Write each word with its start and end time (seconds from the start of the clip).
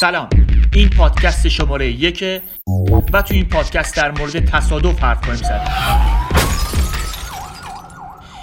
سلام. 0.00 0.28
این 0.74 0.90
پادکست 0.90 1.48
شماره 1.48 1.86
یکه 1.86 2.42
و 3.12 3.22
تو 3.22 3.34
این 3.34 3.48
پادکست 3.48 3.96
در 3.96 4.10
مورد 4.10 4.44
تصادف 4.44 5.00
حرف 5.00 5.20
کنیم 5.20 5.36
زد. 5.36 5.68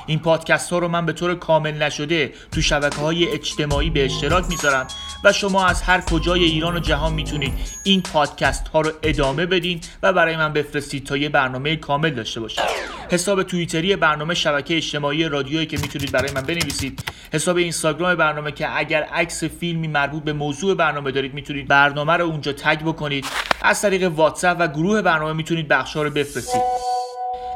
این 0.06 0.20
پادکست 0.20 0.72
ها 0.72 0.80
رو 0.80 0.88
من 0.88 1.06
به 1.06 1.14
طور 1.14 1.36
کامل 1.36 1.84
نشده 1.84 2.34
تو 2.52 2.62
شبکه 2.62 2.96
های 2.96 3.28
اجتماعی 3.34 3.90
به 3.90 4.06
اشتراک 4.06 4.46
می‌ذارم. 4.50 4.88
و 5.24 5.34
شما 5.34 5.66
از 5.66 5.82
هر 5.82 6.02
کجای 6.02 6.44
ایران 6.44 6.76
و 6.76 6.80
جهان 6.80 7.14
می‌تونید 7.14 7.54
این 7.84 8.02
پادکست 8.02 8.68
ها 8.68 8.82
رو 8.82 8.92
ادامه 9.04 9.46
بدین 9.46 9.82
و 10.04 10.14
برای 10.14 10.38
من 10.38 10.54
بفرستید 10.54 11.06
تا 11.06 11.18
یه 11.18 11.30
برنامه 11.30 11.76
کامل 11.76 12.10
داشته 12.10 12.40
باشید. 12.40 12.64
حساب 13.12 13.44
توییتری 13.44 13.96
برنامه 13.96 14.34
شبکه 14.34 14.78
اجتماعی 14.78 15.24
رادیویی 15.24 15.66
که 15.66 15.78
می‌تونید 15.78 16.12
برای 16.12 16.32
من 16.32 16.42
بنویسید. 16.42 17.04
حساب 17.34 17.58
اینستاگرام 17.58 18.16
برنامه 18.16 18.52
که 18.52 18.78
اگر 18.78 19.04
عکس 19.04 19.44
فیلمی 19.44 19.88
مربوط 19.88 20.24
به 20.24 20.34
موضوع 20.34 20.76
برنامه 20.76 21.12
دارید 21.12 21.34
می‌تونید 21.34 21.68
برنامه 21.68 22.14
رو 22.14 22.26
اونجا 22.26 22.54
تگ 22.54 22.80
بکنید. 22.82 23.26
از 23.62 23.82
طریق 23.82 24.12
واتساپ 24.12 24.58
و 24.60 24.68
گروه 24.68 25.02
برنامه 25.02 25.34
می‌تونید 25.34 25.68
بخشا 25.68 26.04
رو 26.04 26.10
بفرستید. 26.10 26.62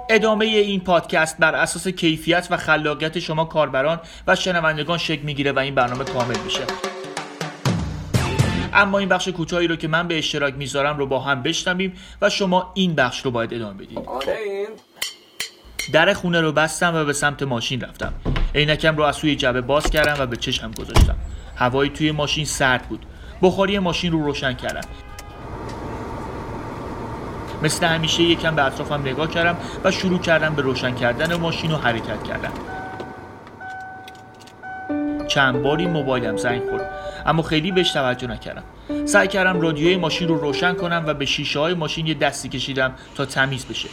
ادامه 0.10 0.46
این 0.46 0.80
پادکست 0.80 1.38
بر 1.38 1.56
اساس 1.56 1.88
کیفیت 1.88 2.48
و 2.52 2.58
خلاقیت 2.58 3.20
شما 3.20 3.46
کاربران 3.46 4.00
و 4.28 4.36
شنوندگان 4.36 4.98
شکل 4.98 5.22
می‌گیره 5.22 5.52
و 5.52 5.60
این 5.60 5.76
برنامه 5.76 6.04
کامل 6.04 6.38
میشه. 6.46 6.62
اما 8.74 8.98
این 8.98 9.10
بخش 9.10 9.28
کوتاهی 9.28 9.68
رو 9.68 9.76
که 9.76 9.88
من 9.88 10.08
به 10.08 10.18
اشتراک 10.18 10.54
می‌ذارم 10.54 10.98
رو 10.98 11.08
با 11.08 11.20
هم 11.20 11.44
بشنویم 11.44 11.94
و 12.22 12.30
شما 12.30 12.72
این 12.74 12.96
بخش 12.96 13.22
رو 13.22 13.32
باید 13.32 13.54
ادامه 13.54 13.74
بدید. 13.74 14.00
در 15.94 16.14
خونه 16.14 16.42
رو 16.42 16.52
بستم 16.52 16.96
و 16.96 17.06
به 17.06 17.14
سمت 17.14 17.44
ماشین 17.44 17.82
رفتم. 17.82 18.14
عینکم 18.56 18.98
رو 18.98 19.04
از 19.04 19.16
سوی 19.16 19.36
جبه 19.36 19.62
باز 19.62 19.90
کردم 19.90 20.24
و 20.24 20.26
به 20.26 20.38
چشم 20.38 20.72
گذاشتم. 20.72 21.16
هوایی 21.56 21.90
توی 21.90 22.12
ماشین 22.12 22.46
سرد 22.46 22.82
بود. 22.82 23.06
بخاری 23.42 23.80
ماشین 23.80 24.12
رو 24.12 24.24
روشن 24.24 24.54
کردم. 24.54 24.90
مثل 27.64 27.86
همیشه 27.86 28.24
یکم 28.24 28.56
به 28.56 28.66
اطرافم 28.66 29.02
نگاه 29.02 29.32
کردم 29.32 29.58
و 29.84 29.92
شروع 29.92 30.20
کردم 30.20 30.56
به 30.56 30.62
روشن 30.62 30.96
کردن 30.96 31.36
ماشین 31.36 31.72
و 31.72 31.78
حرکت 31.78 32.24
کردم 32.24 32.52
چند 35.28 35.62
باری 35.62 35.88
موبایلم 35.88 36.38
زنگ 36.38 36.62
خورد. 36.70 36.90
اما 37.26 37.44
خیلی 37.44 37.72
بهش 37.72 37.92
توجه 37.92 38.28
نکردم. 38.28 38.64
سعی 39.06 39.28
کردم 39.28 39.62
رادیوی 39.62 39.98
ماشین 39.98 40.28
رو 40.28 40.38
روشن 40.38 40.74
کنم 40.74 41.04
و 41.08 41.14
به 41.14 41.26
شیشه 41.26 41.60
های 41.60 41.74
ماشین 41.74 42.08
یه 42.08 42.14
دستی 42.14 42.50
کشیدم 42.50 42.94
تا 43.16 43.26
تمیز 43.26 43.66
بشه. 43.66 43.90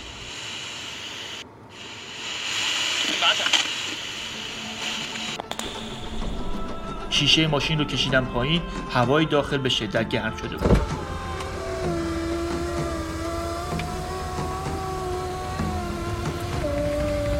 شیشه 7.10 7.46
ماشین 7.46 7.78
رو 7.78 7.84
کشیدم 7.84 8.24
پایین 8.24 8.62
هوای 8.92 9.24
داخل 9.24 9.58
به 9.58 9.68
شدت 9.68 10.08
گرم 10.08 10.36
شده 10.36 10.56
بود. 10.56 10.78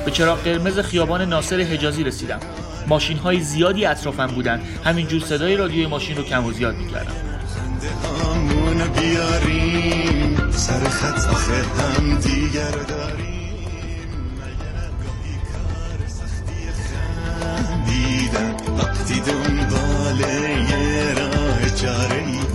به 0.05 0.11
چراغ 0.11 0.39
قرمز 0.39 0.79
خیابان 0.79 1.23
ناصر 1.23 1.61
حجازی 1.61 2.05
رسیدم. 2.05 2.41
ماشین 2.89 3.19
های 3.19 3.41
زیادی 3.41 3.85
اطرافم 3.85 4.27
بودن. 4.27 4.61
همینجور 4.85 5.21
صدای 5.21 5.57
رادیوی 5.57 5.87
ماشین 5.87 6.17
رو 6.17 6.23
کم 6.23 6.45
و 6.45 6.53
زیاد 6.53 6.77
می‌کردم. 6.77 7.13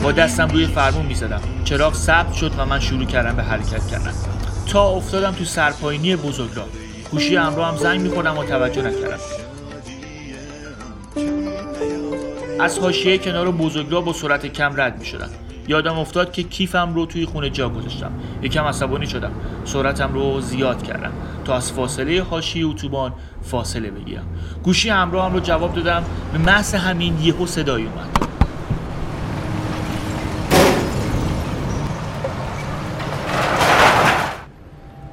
با 0.03 0.11
دستم 0.11 0.47
روی 0.47 0.67
فرمون 0.67 1.05
می‌زدم. 1.05 1.41
چراغ 1.63 1.93
ثبت 1.95 2.33
شد 2.33 2.51
و 2.57 2.65
من 2.65 2.79
شروع 2.79 3.05
کردم 3.05 3.35
به 3.35 3.43
حرکت 3.43 3.87
کردن. 3.87 4.13
تا 4.67 4.89
افتادم 4.89 5.31
تو 5.31 5.45
سرپاینی 5.45 6.15
بزرگراه. 6.15 6.67
گوشی 7.11 7.35
همراه 7.35 7.71
هم 7.71 7.77
زنگ 7.77 8.01
میخوردم 8.01 8.37
و 8.37 8.43
توجه 8.43 8.81
نکردم. 8.81 9.17
از 12.63 12.79
حاشیه 12.79 13.17
کنار 13.17 13.51
بزرگراه 13.51 14.05
با 14.05 14.13
سرعت 14.13 14.45
کم 14.45 14.81
رد 14.81 14.99
می‌شدم. 14.99 15.29
یادم 15.67 15.99
افتاد 15.99 16.31
که 16.31 16.43
کیفم 16.43 16.93
رو 16.93 17.05
توی 17.05 17.25
خونه 17.25 17.49
جا 17.49 17.69
گذاشتم. 17.69 18.11
یکم 18.41 18.63
عصبانی 18.63 19.07
شدم. 19.07 19.31
سرعتم 19.65 20.13
رو 20.13 20.41
زیاد 20.41 20.83
کردم. 20.83 21.11
تا 21.45 21.55
از 21.55 21.71
فاصله 21.71 22.23
حاشیه 22.23 22.67
اتوبان 22.67 23.13
فاصله 23.41 23.91
بگیرم. 23.91 24.23
گوشی 24.63 24.89
همراهم 24.89 25.33
رو 25.33 25.39
جواب 25.39 25.75
دادم. 25.75 26.03
به 26.33 26.39
محض 26.39 26.75
همین 26.75 27.17
یهو 27.21 27.45
صدایی 27.45 27.85
اومد. 27.85 28.09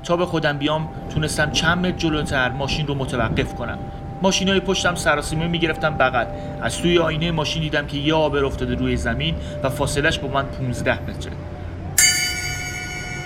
تا 0.05 0.17
به 0.17 0.27
خودم 0.27 0.59
بیام 0.59 0.89
تونستم 1.15 1.51
چند 1.51 1.87
متر 1.87 1.97
جلوتر 1.97 2.51
ماشین 2.51 2.87
رو 2.87 2.95
متوقف 2.95 3.55
کنم. 3.55 3.79
ماشین 4.23 4.49
های 4.49 4.61
پشتم 4.61 4.95
سراسیمه 4.95 5.47
می‌گرفتم 5.47 5.95
بغل. 5.95 6.27
از 6.63 6.79
توی 6.79 6.99
آینه 6.99 7.31
ماشین 7.31 7.63
دیدم 7.63 7.87
که 7.87 7.97
یه 7.97 8.15
آبر 8.15 8.45
افتاده 8.45 8.75
روی 8.75 8.97
زمین 8.97 9.35
و 9.63 9.69
فاصلش 9.69 10.19
با 10.19 10.29
من 10.29 10.47
15 10.47 11.03
متره. 11.03 11.33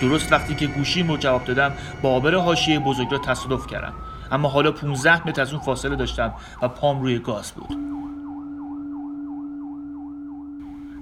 درست 0.01 0.31
وقتی 0.31 0.55
که 0.55 0.67
گوشیم 0.67 1.07
رو 1.07 1.17
جواب 1.17 1.45
دادم 1.45 1.73
با 2.01 2.09
آبر 2.09 2.35
حاشیه 2.35 2.79
بزرگ 2.79 3.11
را 3.11 3.17
تصادف 3.17 3.67
کردم. 3.67 3.93
اما 4.31 4.49
حالا 4.49 4.71
15 4.71 5.27
متر 5.27 5.41
از 5.41 5.53
اون 5.53 5.61
فاصله 5.61 5.95
داشتم 5.95 6.33
و 6.61 6.67
پام 6.67 7.01
روی 7.01 7.19
گاز 7.19 7.51
بود. 7.51 7.77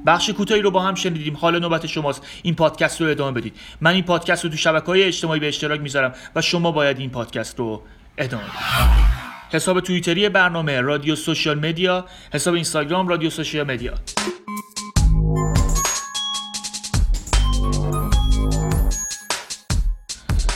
بخش 0.06 0.30
کوتاهی 0.30 0.62
رو 0.62 0.72
با 0.72 0.80
هم 0.80 0.96
شنیدیم. 0.96 1.38
حالا 1.38 1.60
نوبت 1.60 1.88
شماست. 1.88 2.28
این 2.44 2.56
پادکست 2.56 3.02
رو 3.02 3.08
ادامه 3.08 3.32
بدید. 3.32 3.56
من 3.82 3.92
این 3.92 4.04
پادکست 4.04 4.44
رو 4.44 4.50
تو 4.50 4.58
شبکه 4.58 4.86
های 4.86 5.04
اجتماعی 5.04 5.40
به 5.40 5.48
اشتراک 5.48 5.82
می‌ذارم 5.82 6.14
و 6.36 6.42
شما 6.42 6.72
باید 6.72 7.00
این 7.00 7.10
پادکست 7.10 7.60
رو 7.60 7.82
ادامه 8.18 8.44
بدید. 8.44 9.13
حساب 9.54 9.80
توییتری 9.80 10.30
برنامه 10.30 10.82
رادیو 10.82 11.16
social 11.16 11.60
media 11.60 12.06
حساب 12.34 12.54
اینستاگرام 12.54 13.08
رادیو 13.08 13.30
social 13.30 13.72
media. 13.72 13.94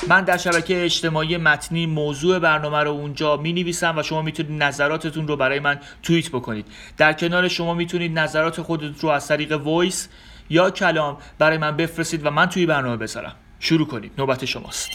من 0.07 0.23
در 0.23 0.37
شبکه 0.37 0.83
اجتماعی 0.85 1.37
متنی 1.37 1.85
موضوع 1.85 2.39
برنامه 2.39 2.77
رو 2.77 2.91
اونجا 2.91 3.37
می 3.37 3.53
نویسم 3.53 3.97
و 3.97 4.03
شما 4.03 4.21
می‌تونید 4.21 4.63
نظراتتون 4.63 5.27
رو 5.27 5.37
برای 5.37 5.59
من 5.59 5.79
توییت 6.03 6.29
بکنید. 6.29 6.65
در 6.97 7.13
کنار 7.13 7.47
شما 7.47 7.73
می‌تونید 7.73 8.19
نظرات 8.19 8.61
خودتون 8.61 8.95
رو 9.01 9.09
از 9.09 9.27
طریق 9.27 9.51
وایس 9.51 10.07
یا 10.49 10.69
کلام 10.69 11.17
برای 11.39 11.57
من 11.57 11.77
بفرستید 11.77 12.25
و 12.25 12.31
من 12.31 12.45
توی 12.45 12.65
برنامه 12.65 12.97
بذارم. 12.97 13.35
شروع 13.59 13.87
کنید. 13.87 14.11
نوبت 14.17 14.45
شماست. 14.45 14.89